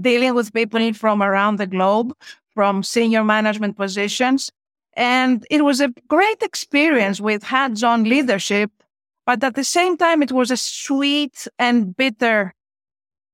dealing 0.00 0.36
with 0.36 0.52
people 0.52 0.92
from 0.92 1.24
around 1.24 1.56
the 1.56 1.66
globe, 1.66 2.14
from 2.54 2.84
senior 2.84 3.24
management 3.24 3.76
positions. 3.76 4.52
And 4.94 5.44
it 5.50 5.64
was 5.64 5.80
a 5.80 5.92
great 6.06 6.40
experience 6.40 7.20
with 7.20 7.42
hands 7.42 7.82
on 7.82 8.04
leadership. 8.04 8.70
But 9.26 9.42
at 9.42 9.56
the 9.56 9.64
same 9.64 9.96
time, 9.96 10.22
it 10.22 10.30
was 10.30 10.52
a 10.52 10.56
sweet 10.56 11.48
and 11.58 11.96
bitter 11.96 12.54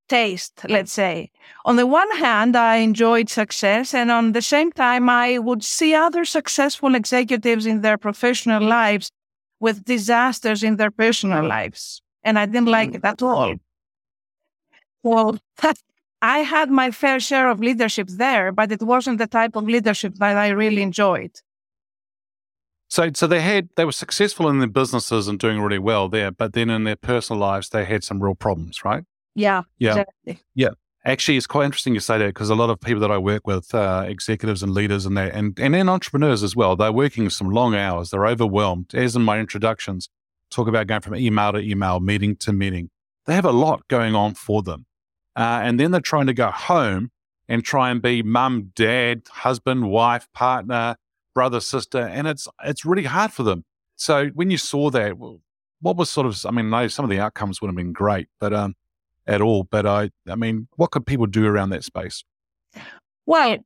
taste, 0.08 0.60
let's 0.68 0.92
say. 0.92 1.30
On 1.64 1.76
the 1.76 1.86
one 1.86 2.10
hand, 2.16 2.56
I 2.56 2.76
enjoyed 2.76 3.28
success. 3.28 3.94
And 3.94 4.10
on 4.10 4.32
the 4.32 4.42
same 4.42 4.72
time, 4.72 5.08
I 5.08 5.38
would 5.38 5.62
see 5.62 5.94
other 5.94 6.24
successful 6.24 6.94
executives 6.94 7.66
in 7.66 7.82
their 7.82 7.98
professional 7.98 8.62
lives 8.62 9.10
with 9.60 9.84
disasters 9.84 10.62
in 10.62 10.76
their 10.76 10.90
personal 10.90 11.46
lives. 11.46 12.02
And 12.22 12.38
I 12.38 12.46
didn't 12.46 12.68
like 12.68 12.90
mm-hmm. 12.90 12.96
it 12.96 13.04
at 13.04 13.22
all. 13.22 13.54
Well, 15.02 15.38
I 16.22 16.38
had 16.40 16.70
my 16.70 16.90
fair 16.90 17.20
share 17.20 17.48
of 17.48 17.60
leadership 17.60 18.08
there, 18.08 18.50
but 18.50 18.72
it 18.72 18.82
wasn't 18.82 19.18
the 19.18 19.26
type 19.26 19.54
of 19.54 19.64
leadership 19.64 20.14
that 20.16 20.36
I 20.36 20.48
really 20.48 20.82
enjoyed. 20.82 21.40
So, 22.90 23.10
so 23.14 23.26
they 23.26 23.40
had 23.40 23.68
they 23.76 23.84
were 23.84 23.92
successful 23.92 24.48
in 24.48 24.58
their 24.58 24.68
businesses 24.68 25.28
and 25.28 25.38
doing 25.38 25.60
really 25.60 25.78
well 25.78 26.08
there, 26.08 26.30
but 26.30 26.54
then 26.54 26.70
in 26.70 26.84
their 26.84 26.96
personal 26.96 27.38
lives 27.38 27.68
they 27.68 27.84
had 27.84 28.02
some 28.02 28.22
real 28.22 28.34
problems, 28.34 28.84
right? 28.84 29.04
Yeah, 29.38 29.62
Yeah. 29.78 29.90
exactly. 29.90 30.40
Yeah. 30.54 30.70
Actually, 31.04 31.36
it's 31.38 31.46
quite 31.46 31.64
interesting 31.64 31.94
you 31.94 32.00
say 32.00 32.18
that 32.18 32.26
because 32.26 32.50
a 32.50 32.54
lot 32.54 32.70
of 32.70 32.80
people 32.80 33.00
that 33.00 33.10
I 33.10 33.18
work 33.18 33.46
with, 33.46 33.74
uh, 33.74 34.04
executives 34.06 34.62
and 34.62 34.72
leaders 34.74 35.06
and 35.06 35.16
that, 35.16 35.32
and, 35.32 35.58
and 35.58 35.72
then 35.72 35.88
entrepreneurs 35.88 36.42
as 36.42 36.54
well, 36.56 36.76
they're 36.76 36.92
working 36.92 37.30
some 37.30 37.50
long 37.50 37.74
hours. 37.74 38.10
They're 38.10 38.26
overwhelmed. 38.26 38.94
As 38.94 39.16
in 39.16 39.22
my 39.22 39.38
introductions, 39.38 40.10
talk 40.50 40.68
about 40.68 40.86
going 40.86 41.00
from 41.00 41.14
email 41.14 41.52
to 41.52 41.60
email, 41.60 42.00
meeting 42.00 42.36
to 42.36 42.52
meeting. 42.52 42.90
They 43.26 43.34
have 43.34 43.44
a 43.44 43.52
lot 43.52 43.86
going 43.88 44.14
on 44.14 44.34
for 44.34 44.62
them. 44.62 44.86
Uh, 45.36 45.60
and 45.62 45.78
then 45.78 45.92
they're 45.92 46.00
trying 46.00 46.26
to 46.26 46.34
go 46.34 46.50
home 46.50 47.10
and 47.48 47.64
try 47.64 47.90
and 47.90 48.02
be 48.02 48.22
mum, 48.22 48.72
dad, 48.74 49.22
husband, 49.30 49.88
wife, 49.88 50.26
partner, 50.34 50.96
brother, 51.34 51.60
sister. 51.60 52.00
And 52.00 52.26
it's, 52.26 52.48
it's 52.64 52.84
really 52.84 53.04
hard 53.04 53.32
for 53.32 53.44
them. 53.44 53.64
So 53.96 54.26
when 54.34 54.50
you 54.50 54.58
saw 54.58 54.90
that, 54.90 55.14
what 55.80 55.96
was 55.96 56.10
sort 56.10 56.26
of, 56.26 56.44
I 56.44 56.50
mean, 56.50 56.88
some 56.90 57.04
of 57.04 57.10
the 57.10 57.20
outcomes 57.20 57.62
would 57.62 57.68
have 57.68 57.76
been 57.76 57.92
great, 57.92 58.28
but, 58.40 58.52
um, 58.52 58.74
at 59.28 59.40
all. 59.40 59.64
But 59.70 59.86
I, 59.86 60.10
I 60.28 60.34
mean, 60.34 60.66
what 60.76 60.90
could 60.90 61.06
people 61.06 61.26
do 61.26 61.46
around 61.46 61.70
that 61.70 61.84
space? 61.84 62.24
Well, 63.26 63.58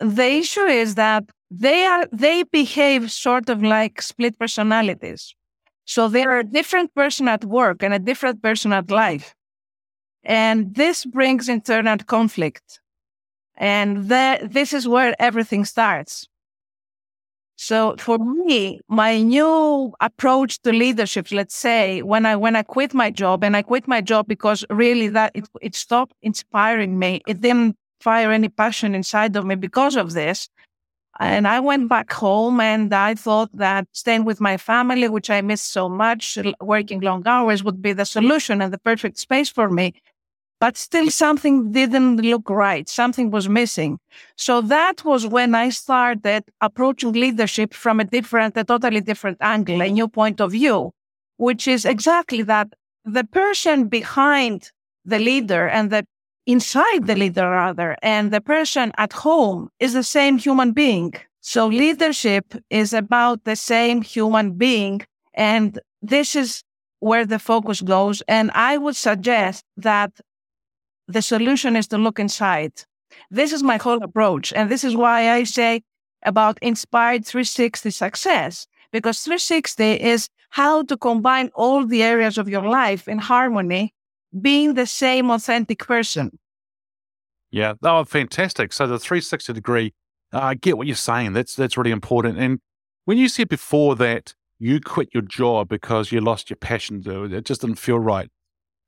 the 0.00 0.26
issue 0.26 0.64
is 0.64 0.94
that 0.94 1.24
they 1.50 1.84
are 1.84 2.06
they 2.12 2.44
behave 2.44 3.10
sort 3.10 3.48
of 3.50 3.62
like 3.62 4.00
split 4.00 4.38
personalities. 4.38 5.34
So 5.84 6.08
they're 6.08 6.38
a 6.38 6.44
different 6.44 6.94
person 6.94 7.28
at 7.28 7.44
work 7.44 7.82
and 7.82 7.92
a 7.92 7.98
different 7.98 8.42
person 8.42 8.72
at 8.72 8.90
life. 8.90 9.34
And 10.22 10.74
this 10.74 11.04
brings 11.04 11.48
internal 11.48 11.98
conflict. 11.98 12.80
And 13.56 14.08
that 14.08 14.52
this 14.52 14.72
is 14.72 14.86
where 14.86 15.14
everything 15.18 15.64
starts. 15.64 16.28
So 17.60 17.96
for 17.98 18.18
me, 18.18 18.80
my 18.88 19.20
new 19.20 19.92
approach 20.00 20.62
to 20.62 20.70
leadership, 20.72 21.32
let's 21.32 21.56
say 21.56 22.02
when 22.02 22.24
I, 22.24 22.36
when 22.36 22.54
I 22.54 22.62
quit 22.62 22.94
my 22.94 23.10
job 23.10 23.42
and 23.42 23.56
I 23.56 23.62
quit 23.62 23.88
my 23.88 24.00
job 24.00 24.28
because 24.28 24.64
really 24.70 25.08
that 25.08 25.32
it, 25.34 25.48
it 25.60 25.74
stopped 25.74 26.14
inspiring 26.22 27.00
me. 27.00 27.20
It 27.26 27.40
didn't 27.40 27.76
fire 28.00 28.30
any 28.30 28.48
passion 28.48 28.94
inside 28.94 29.34
of 29.34 29.44
me 29.44 29.56
because 29.56 29.96
of 29.96 30.12
this. 30.12 30.48
And 31.18 31.48
I 31.48 31.58
went 31.58 31.88
back 31.88 32.12
home 32.12 32.60
and 32.60 32.94
I 32.94 33.16
thought 33.16 33.50
that 33.54 33.88
staying 33.92 34.24
with 34.24 34.40
my 34.40 34.56
family, 34.56 35.08
which 35.08 35.30
I 35.30 35.40
miss 35.40 35.60
so 35.62 35.88
much, 35.88 36.38
working 36.60 37.00
long 37.00 37.26
hours 37.26 37.64
would 37.64 37.82
be 37.82 37.92
the 37.92 38.04
solution 38.04 38.62
and 38.62 38.72
the 38.72 38.78
perfect 38.78 39.18
space 39.18 39.48
for 39.50 39.68
me 39.68 39.94
but 40.60 40.76
still 40.76 41.10
something 41.10 41.72
didn't 41.72 42.16
look 42.16 42.50
right. 42.50 42.88
Something 42.88 43.30
was 43.30 43.48
missing. 43.48 43.98
So 44.36 44.60
that 44.62 45.04
was 45.04 45.26
when 45.26 45.54
I 45.54 45.70
started 45.70 46.44
approaching 46.60 47.12
leadership 47.12 47.74
from 47.74 48.00
a 48.00 48.04
different, 48.04 48.56
a 48.56 48.64
totally 48.64 49.00
different 49.00 49.38
angle, 49.40 49.80
a 49.82 49.90
new 49.90 50.08
point 50.08 50.40
of 50.40 50.52
view, 50.52 50.92
which 51.36 51.68
is 51.68 51.84
exactly 51.84 52.42
that 52.42 52.72
the 53.04 53.24
person 53.24 53.88
behind 53.88 54.70
the 55.04 55.18
leader 55.18 55.68
and 55.68 55.90
the 55.90 56.04
inside 56.46 57.06
the 57.06 57.14
leader 57.14 57.48
rather, 57.50 57.96
and 58.02 58.30
the 58.32 58.40
person 58.40 58.90
at 58.96 59.12
home 59.12 59.68
is 59.78 59.92
the 59.92 60.02
same 60.02 60.38
human 60.38 60.72
being. 60.72 61.12
So 61.40 61.66
leadership 61.66 62.54
is 62.70 62.92
about 62.92 63.44
the 63.44 63.56
same 63.56 64.02
human 64.02 64.52
being. 64.52 65.02
And 65.34 65.78
this 66.02 66.34
is 66.34 66.62
where 67.00 67.24
the 67.24 67.38
focus 67.38 67.80
goes. 67.80 68.22
And 68.28 68.50
I 68.52 68.76
would 68.76 68.96
suggest 68.96 69.64
that 69.76 70.10
the 71.08 71.22
solution 71.22 71.74
is 71.74 71.88
to 71.88 71.98
look 71.98 72.20
inside. 72.20 72.72
This 73.30 73.52
is 73.52 73.62
my 73.62 73.78
whole 73.78 74.02
approach. 74.02 74.52
And 74.52 74.70
this 74.70 74.84
is 74.84 74.94
why 74.94 75.32
I 75.32 75.44
say 75.44 75.82
about 76.22 76.58
inspired 76.60 77.26
360 77.26 77.90
success, 77.90 78.66
because 78.92 79.20
360 79.20 79.84
is 80.00 80.28
how 80.50 80.82
to 80.84 80.96
combine 80.96 81.50
all 81.54 81.86
the 81.86 82.02
areas 82.02 82.38
of 82.38 82.48
your 82.48 82.68
life 82.68 83.08
in 83.08 83.18
harmony, 83.18 83.94
being 84.40 84.74
the 84.74 84.86
same 84.86 85.30
authentic 85.30 85.80
person. 85.80 86.38
Yeah. 87.50 87.74
Oh, 87.82 88.04
fantastic. 88.04 88.72
So 88.72 88.86
the 88.86 88.98
360 88.98 89.54
degree, 89.54 89.94
uh, 90.32 90.40
I 90.40 90.54
get 90.54 90.76
what 90.76 90.86
you're 90.86 90.96
saying. 90.96 91.32
That's, 91.32 91.54
that's 91.54 91.78
really 91.78 91.90
important. 91.90 92.38
And 92.38 92.60
when 93.06 93.16
you 93.16 93.28
said 93.28 93.48
before 93.48 93.96
that 93.96 94.34
you 94.58 94.80
quit 94.80 95.08
your 95.14 95.22
job 95.22 95.68
because 95.68 96.12
you 96.12 96.20
lost 96.20 96.50
your 96.50 96.58
passion, 96.58 97.02
it 97.32 97.44
just 97.46 97.62
didn't 97.62 97.78
feel 97.78 97.98
right. 97.98 98.28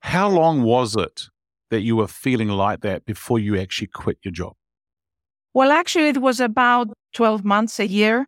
How 0.01 0.29
long 0.29 0.63
was 0.63 0.97
it 0.97 1.29
that 1.71 1.81
you 1.81 1.97
were 1.97 2.09
feeling 2.09 2.49
like 2.49 2.81
that 2.81 3.05
before 3.05 3.39
you 3.39 3.59
actually 3.59 3.89
quit 3.89 4.19
your 4.23 4.33
job? 4.33 4.55
Well, 5.55 5.73
actually, 5.73 6.09
it 6.09 6.21
was 6.21 6.41
about 6.41 6.89
12 7.15 7.45
months, 7.45 7.81
a 7.81 7.87
year. 7.87 8.27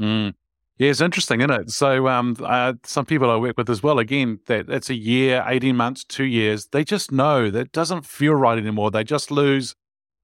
Mm. 0.00 0.34
Yeah, 0.78 0.90
it's 0.90 1.00
interesting, 1.00 1.40
isn't 1.40 1.50
it? 1.50 1.70
So, 1.70 2.06
um, 2.08 2.36
uh, 2.42 2.74
some 2.84 3.06
people 3.06 3.30
I 3.30 3.36
work 3.36 3.56
with 3.56 3.70
as 3.70 3.82
well, 3.82 3.98
again, 3.98 4.40
that 4.46 4.68
it's 4.68 4.90
a 4.90 4.94
year, 4.94 5.42
18 5.46 5.74
months, 5.74 6.04
two 6.04 6.24
years, 6.24 6.66
they 6.70 6.84
just 6.84 7.10
know 7.10 7.50
that 7.50 7.60
it 7.60 7.72
doesn't 7.72 8.04
feel 8.04 8.34
right 8.34 8.58
anymore. 8.58 8.90
They 8.90 9.04
just 9.04 9.30
lose 9.30 9.74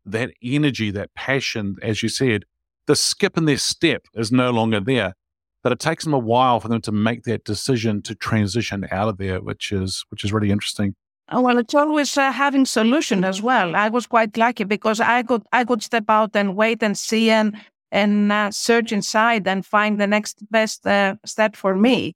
that 0.04 0.30
energy, 0.42 0.90
that 0.90 1.14
passion, 1.14 1.76
as 1.80 2.02
you 2.02 2.10
said. 2.10 2.44
The 2.86 2.96
skip 2.96 3.38
in 3.38 3.46
their 3.46 3.56
step 3.56 4.02
is 4.14 4.30
no 4.30 4.50
longer 4.50 4.80
there. 4.80 5.14
But 5.62 5.72
it 5.72 5.78
takes 5.78 6.04
them 6.04 6.12
a 6.12 6.18
while 6.18 6.58
for 6.58 6.68
them 6.68 6.80
to 6.82 6.92
make 6.92 7.22
that 7.22 7.44
decision 7.44 8.02
to 8.02 8.14
transition 8.14 8.86
out 8.90 9.08
of 9.08 9.18
there, 9.18 9.40
which 9.40 9.70
is 9.70 10.04
which 10.08 10.24
is 10.24 10.32
really 10.32 10.50
interesting. 10.50 10.96
Oh, 11.32 11.40
well, 11.40 11.56
it's 11.56 11.74
always 11.74 12.18
uh, 12.18 12.30
having 12.30 12.66
solution 12.66 13.24
as 13.24 13.40
well. 13.40 13.74
I 13.74 13.88
was 13.88 14.06
quite 14.06 14.36
lucky 14.36 14.64
because 14.64 15.00
I 15.00 15.22
could 15.22 15.42
I 15.50 15.64
could 15.64 15.82
step 15.82 16.04
out 16.08 16.36
and 16.36 16.54
wait 16.54 16.82
and 16.82 16.96
see 16.96 17.30
and 17.30 17.56
and 17.90 18.30
uh, 18.30 18.50
search 18.50 18.92
inside 18.92 19.48
and 19.48 19.64
find 19.64 19.98
the 19.98 20.06
next 20.06 20.38
best 20.50 20.86
uh, 20.86 21.16
step 21.24 21.56
for 21.56 21.74
me. 21.74 22.14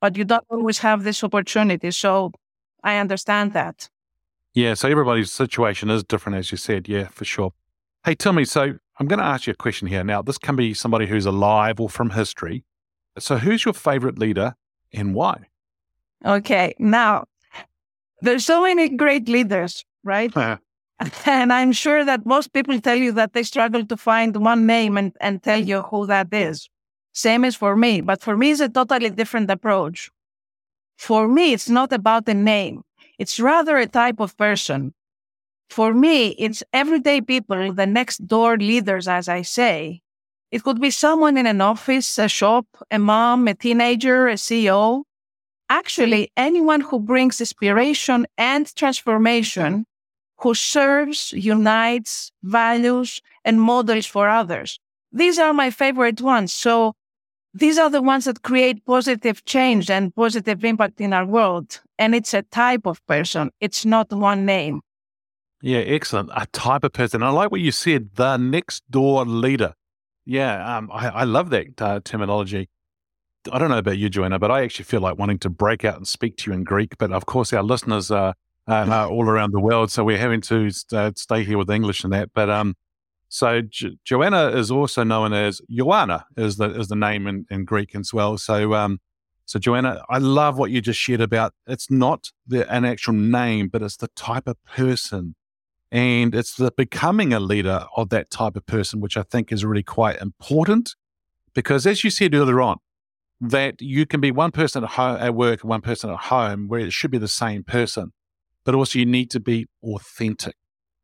But 0.00 0.16
you 0.16 0.24
don't 0.24 0.46
always 0.48 0.78
have 0.78 1.04
this 1.04 1.22
opportunity, 1.22 1.90
so 1.90 2.32
I 2.82 2.96
understand 2.96 3.52
that. 3.52 3.90
Yeah, 4.54 4.72
so 4.72 4.88
everybody's 4.88 5.30
situation 5.30 5.90
is 5.90 6.02
different, 6.02 6.38
as 6.38 6.50
you 6.50 6.56
said. 6.56 6.88
Yeah, 6.88 7.08
for 7.08 7.26
sure. 7.26 7.52
Hey, 8.04 8.14
tell 8.14 8.32
me. 8.32 8.46
So 8.46 8.78
I'm 8.98 9.06
going 9.06 9.18
to 9.18 9.24
ask 9.24 9.46
you 9.46 9.50
a 9.50 9.56
question 9.56 9.86
here. 9.86 10.02
Now, 10.02 10.22
this 10.22 10.38
can 10.38 10.56
be 10.56 10.72
somebody 10.72 11.06
who's 11.06 11.26
alive 11.26 11.78
or 11.78 11.90
from 11.90 12.10
history. 12.10 12.64
So, 13.18 13.36
who's 13.36 13.66
your 13.66 13.74
favorite 13.74 14.18
leader 14.18 14.54
and 14.94 15.14
why? 15.14 15.48
Okay, 16.24 16.74
now 16.78 17.26
there's 18.20 18.44
so 18.44 18.62
many 18.62 18.88
great 18.88 19.28
leaders, 19.28 19.84
right? 20.04 20.32
and 21.26 21.52
I'm 21.52 21.72
sure 21.72 22.04
that 22.04 22.24
most 22.24 22.52
people 22.52 22.80
tell 22.80 22.96
you 22.96 23.12
that 23.12 23.32
they 23.32 23.42
struggle 23.42 23.84
to 23.86 23.96
find 23.96 24.36
one 24.36 24.66
name 24.66 24.96
and, 24.96 25.12
and 25.20 25.42
tell 25.42 25.60
you 25.60 25.82
who 25.82 26.06
that 26.06 26.32
is. 26.32 26.68
Same 27.12 27.44
is 27.44 27.56
for 27.56 27.76
me, 27.76 28.00
but 28.00 28.22
for 28.22 28.36
me, 28.36 28.50
it's 28.50 28.60
a 28.60 28.68
totally 28.68 29.10
different 29.10 29.50
approach. 29.50 30.10
For 30.96 31.28
me, 31.28 31.52
it's 31.52 31.68
not 31.68 31.92
about 31.92 32.26
the 32.26 32.34
name. 32.34 32.82
It's 33.18 33.40
rather 33.40 33.76
a 33.76 33.86
type 33.86 34.20
of 34.20 34.36
person. 34.36 34.94
For 35.68 35.92
me, 35.92 36.28
it's 36.38 36.62
everyday 36.72 37.20
people, 37.20 37.72
the 37.72 37.86
next 37.86 38.26
door 38.26 38.56
leaders, 38.56 39.08
as 39.08 39.28
I 39.28 39.42
say. 39.42 40.02
It 40.50 40.62
could 40.62 40.80
be 40.80 40.90
someone 40.90 41.36
in 41.36 41.46
an 41.46 41.60
office, 41.60 42.18
a 42.18 42.28
shop, 42.28 42.66
a 42.90 42.98
mom, 42.98 43.48
a 43.48 43.54
teenager, 43.54 44.28
a 44.28 44.34
CEO, 44.34 45.02
actually 45.68 46.30
anyone 46.36 46.80
who 46.80 46.98
brings 46.98 47.40
inspiration 47.40 48.26
and 48.38 48.74
transformation, 48.74 49.86
who 50.38 50.54
serves, 50.54 51.32
unites, 51.32 52.32
values, 52.42 53.20
and 53.44 53.60
models 53.60 54.06
for 54.06 54.28
others. 54.28 54.78
These 55.12 55.38
are 55.38 55.52
my 55.52 55.70
favorite 55.70 56.20
ones. 56.20 56.52
So 56.52 56.94
these 57.54 57.78
are 57.78 57.88
the 57.88 58.02
ones 58.02 58.26
that 58.26 58.42
create 58.42 58.84
positive 58.84 59.44
change 59.46 59.90
and 59.90 60.14
positive 60.14 60.64
impact 60.64 61.00
in 61.00 61.12
our 61.12 61.24
world. 61.24 61.80
And 61.98 62.14
it's 62.14 62.34
a 62.34 62.42
type 62.42 62.86
of 62.86 63.04
person. 63.06 63.50
It's 63.60 63.86
not 63.86 64.12
one 64.12 64.44
name. 64.44 64.82
Yeah, 65.62 65.78
excellent. 65.78 66.30
A 66.34 66.46
type 66.52 66.84
of 66.84 66.92
person. 66.92 67.22
I 67.22 67.30
like 67.30 67.50
what 67.50 67.62
you 67.62 67.72
said, 67.72 68.10
the 68.14 68.36
next 68.36 68.84
door 68.90 69.24
leader. 69.24 69.72
Yeah, 70.26 70.76
um, 70.76 70.90
I, 70.92 71.08
I, 71.08 71.24
love 71.24 71.50
that 71.50 71.80
uh, 71.80 72.00
terminology. 72.04 72.68
I 73.52 73.58
don't 73.58 73.70
know 73.70 73.78
about 73.78 73.98
you, 73.98 74.08
Joanna, 74.08 74.38
but 74.38 74.50
I 74.50 74.62
actually 74.62 74.84
feel 74.84 75.00
like 75.00 75.18
wanting 75.18 75.38
to 75.40 75.50
break 75.50 75.84
out 75.84 75.96
and 75.96 76.06
speak 76.06 76.36
to 76.38 76.50
you 76.50 76.54
in 76.54 76.64
Greek. 76.64 76.98
But 76.98 77.12
of 77.12 77.26
course, 77.26 77.52
our 77.52 77.62
listeners 77.62 78.10
are, 78.10 78.34
are 78.66 79.08
all 79.08 79.28
around 79.28 79.52
the 79.52 79.60
world, 79.60 79.90
so 79.90 80.04
we're 80.04 80.18
having 80.18 80.40
to 80.42 80.70
uh, 80.92 81.12
stay 81.16 81.44
here 81.44 81.58
with 81.58 81.70
English 81.70 82.04
and 82.04 82.12
that. 82.12 82.30
But 82.34 82.50
um, 82.50 82.74
so 83.28 83.62
jo- 83.62 83.90
Joanna 84.04 84.48
is 84.48 84.70
also 84.70 85.04
known 85.04 85.32
as 85.32 85.60
Joanna, 85.70 86.26
is 86.36 86.56
the 86.56 86.70
is 86.78 86.88
the 86.88 86.96
name 86.96 87.26
in, 87.26 87.46
in 87.50 87.64
Greek 87.64 87.94
as 87.94 88.12
well. 88.12 88.38
So 88.38 88.74
um, 88.74 89.00
so 89.44 89.58
Joanna, 89.58 90.02
I 90.08 90.18
love 90.18 90.58
what 90.58 90.70
you 90.70 90.80
just 90.80 90.98
shared 90.98 91.20
about. 91.20 91.54
It's 91.66 91.90
not 91.90 92.30
the, 92.46 92.70
an 92.72 92.84
actual 92.84 93.14
name, 93.14 93.68
but 93.68 93.82
it's 93.82 93.96
the 93.96 94.08
type 94.08 94.48
of 94.48 94.62
person, 94.64 95.36
and 95.92 96.34
it's 96.34 96.56
the 96.56 96.72
becoming 96.76 97.32
a 97.32 97.40
leader 97.40 97.86
of 97.96 98.08
that 98.10 98.30
type 98.30 98.56
of 98.56 98.66
person, 98.66 99.00
which 99.00 99.16
I 99.16 99.22
think 99.22 99.52
is 99.52 99.64
really 99.64 99.84
quite 99.84 100.20
important. 100.20 100.94
Because 101.54 101.86
as 101.86 102.04
you 102.04 102.10
said 102.10 102.34
earlier 102.34 102.60
on, 102.60 102.78
that 103.40 103.80
you 103.80 104.06
can 104.06 104.20
be 104.20 104.30
one 104.30 104.50
person 104.50 104.84
at 104.84 104.90
home 104.90 105.16
at 105.20 105.34
work 105.34 105.62
and 105.62 105.70
one 105.70 105.82
person 105.82 106.10
at 106.10 106.16
home 106.16 106.68
where 106.68 106.80
it 106.80 106.92
should 106.92 107.10
be 107.10 107.18
the 107.18 107.28
same 107.28 107.62
person, 107.62 108.12
but 108.64 108.74
also 108.74 108.98
you 108.98 109.06
need 109.06 109.30
to 109.30 109.40
be 109.40 109.66
authentic. 109.82 110.54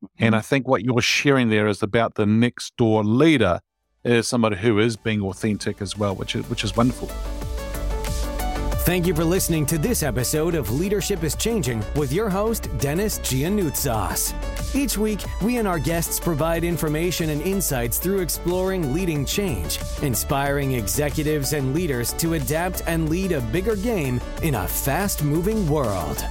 Mm-hmm. 0.02 0.24
And 0.24 0.36
I 0.36 0.40
think 0.40 0.66
what 0.66 0.82
you're 0.82 1.02
sharing 1.02 1.50
there 1.50 1.66
is 1.66 1.82
about 1.82 2.14
the 2.14 2.26
next 2.26 2.76
door 2.76 3.04
leader 3.04 3.60
is 4.04 4.26
somebody 4.26 4.56
who 4.56 4.78
is 4.78 4.96
being 4.96 5.22
authentic 5.22 5.80
as 5.80 5.96
well, 5.96 6.14
which 6.14 6.34
is 6.34 6.48
which 6.48 6.64
is 6.64 6.76
wonderful. 6.76 7.08
Thank 8.84 9.06
you 9.06 9.14
for 9.14 9.24
listening 9.24 9.64
to 9.66 9.78
this 9.78 10.02
episode 10.02 10.56
of 10.56 10.72
Leadership 10.72 11.22
is 11.22 11.36
Changing 11.36 11.84
with 11.94 12.12
your 12.12 12.28
host, 12.28 12.68
Dennis 12.78 13.20
Giannoutsos. 13.20 14.34
Each 14.74 14.96
week, 14.96 15.22
we 15.42 15.58
and 15.58 15.68
our 15.68 15.78
guests 15.78 16.18
provide 16.18 16.64
information 16.64 17.28
and 17.28 17.42
insights 17.42 17.98
through 17.98 18.20
exploring 18.20 18.94
leading 18.94 19.26
change, 19.26 19.78
inspiring 20.00 20.72
executives 20.72 21.52
and 21.52 21.74
leaders 21.74 22.14
to 22.14 22.34
adapt 22.34 22.82
and 22.86 23.10
lead 23.10 23.32
a 23.32 23.42
bigger 23.42 23.76
game 23.76 24.18
in 24.42 24.54
a 24.54 24.66
fast 24.66 25.22
moving 25.22 25.68
world. 25.68 26.24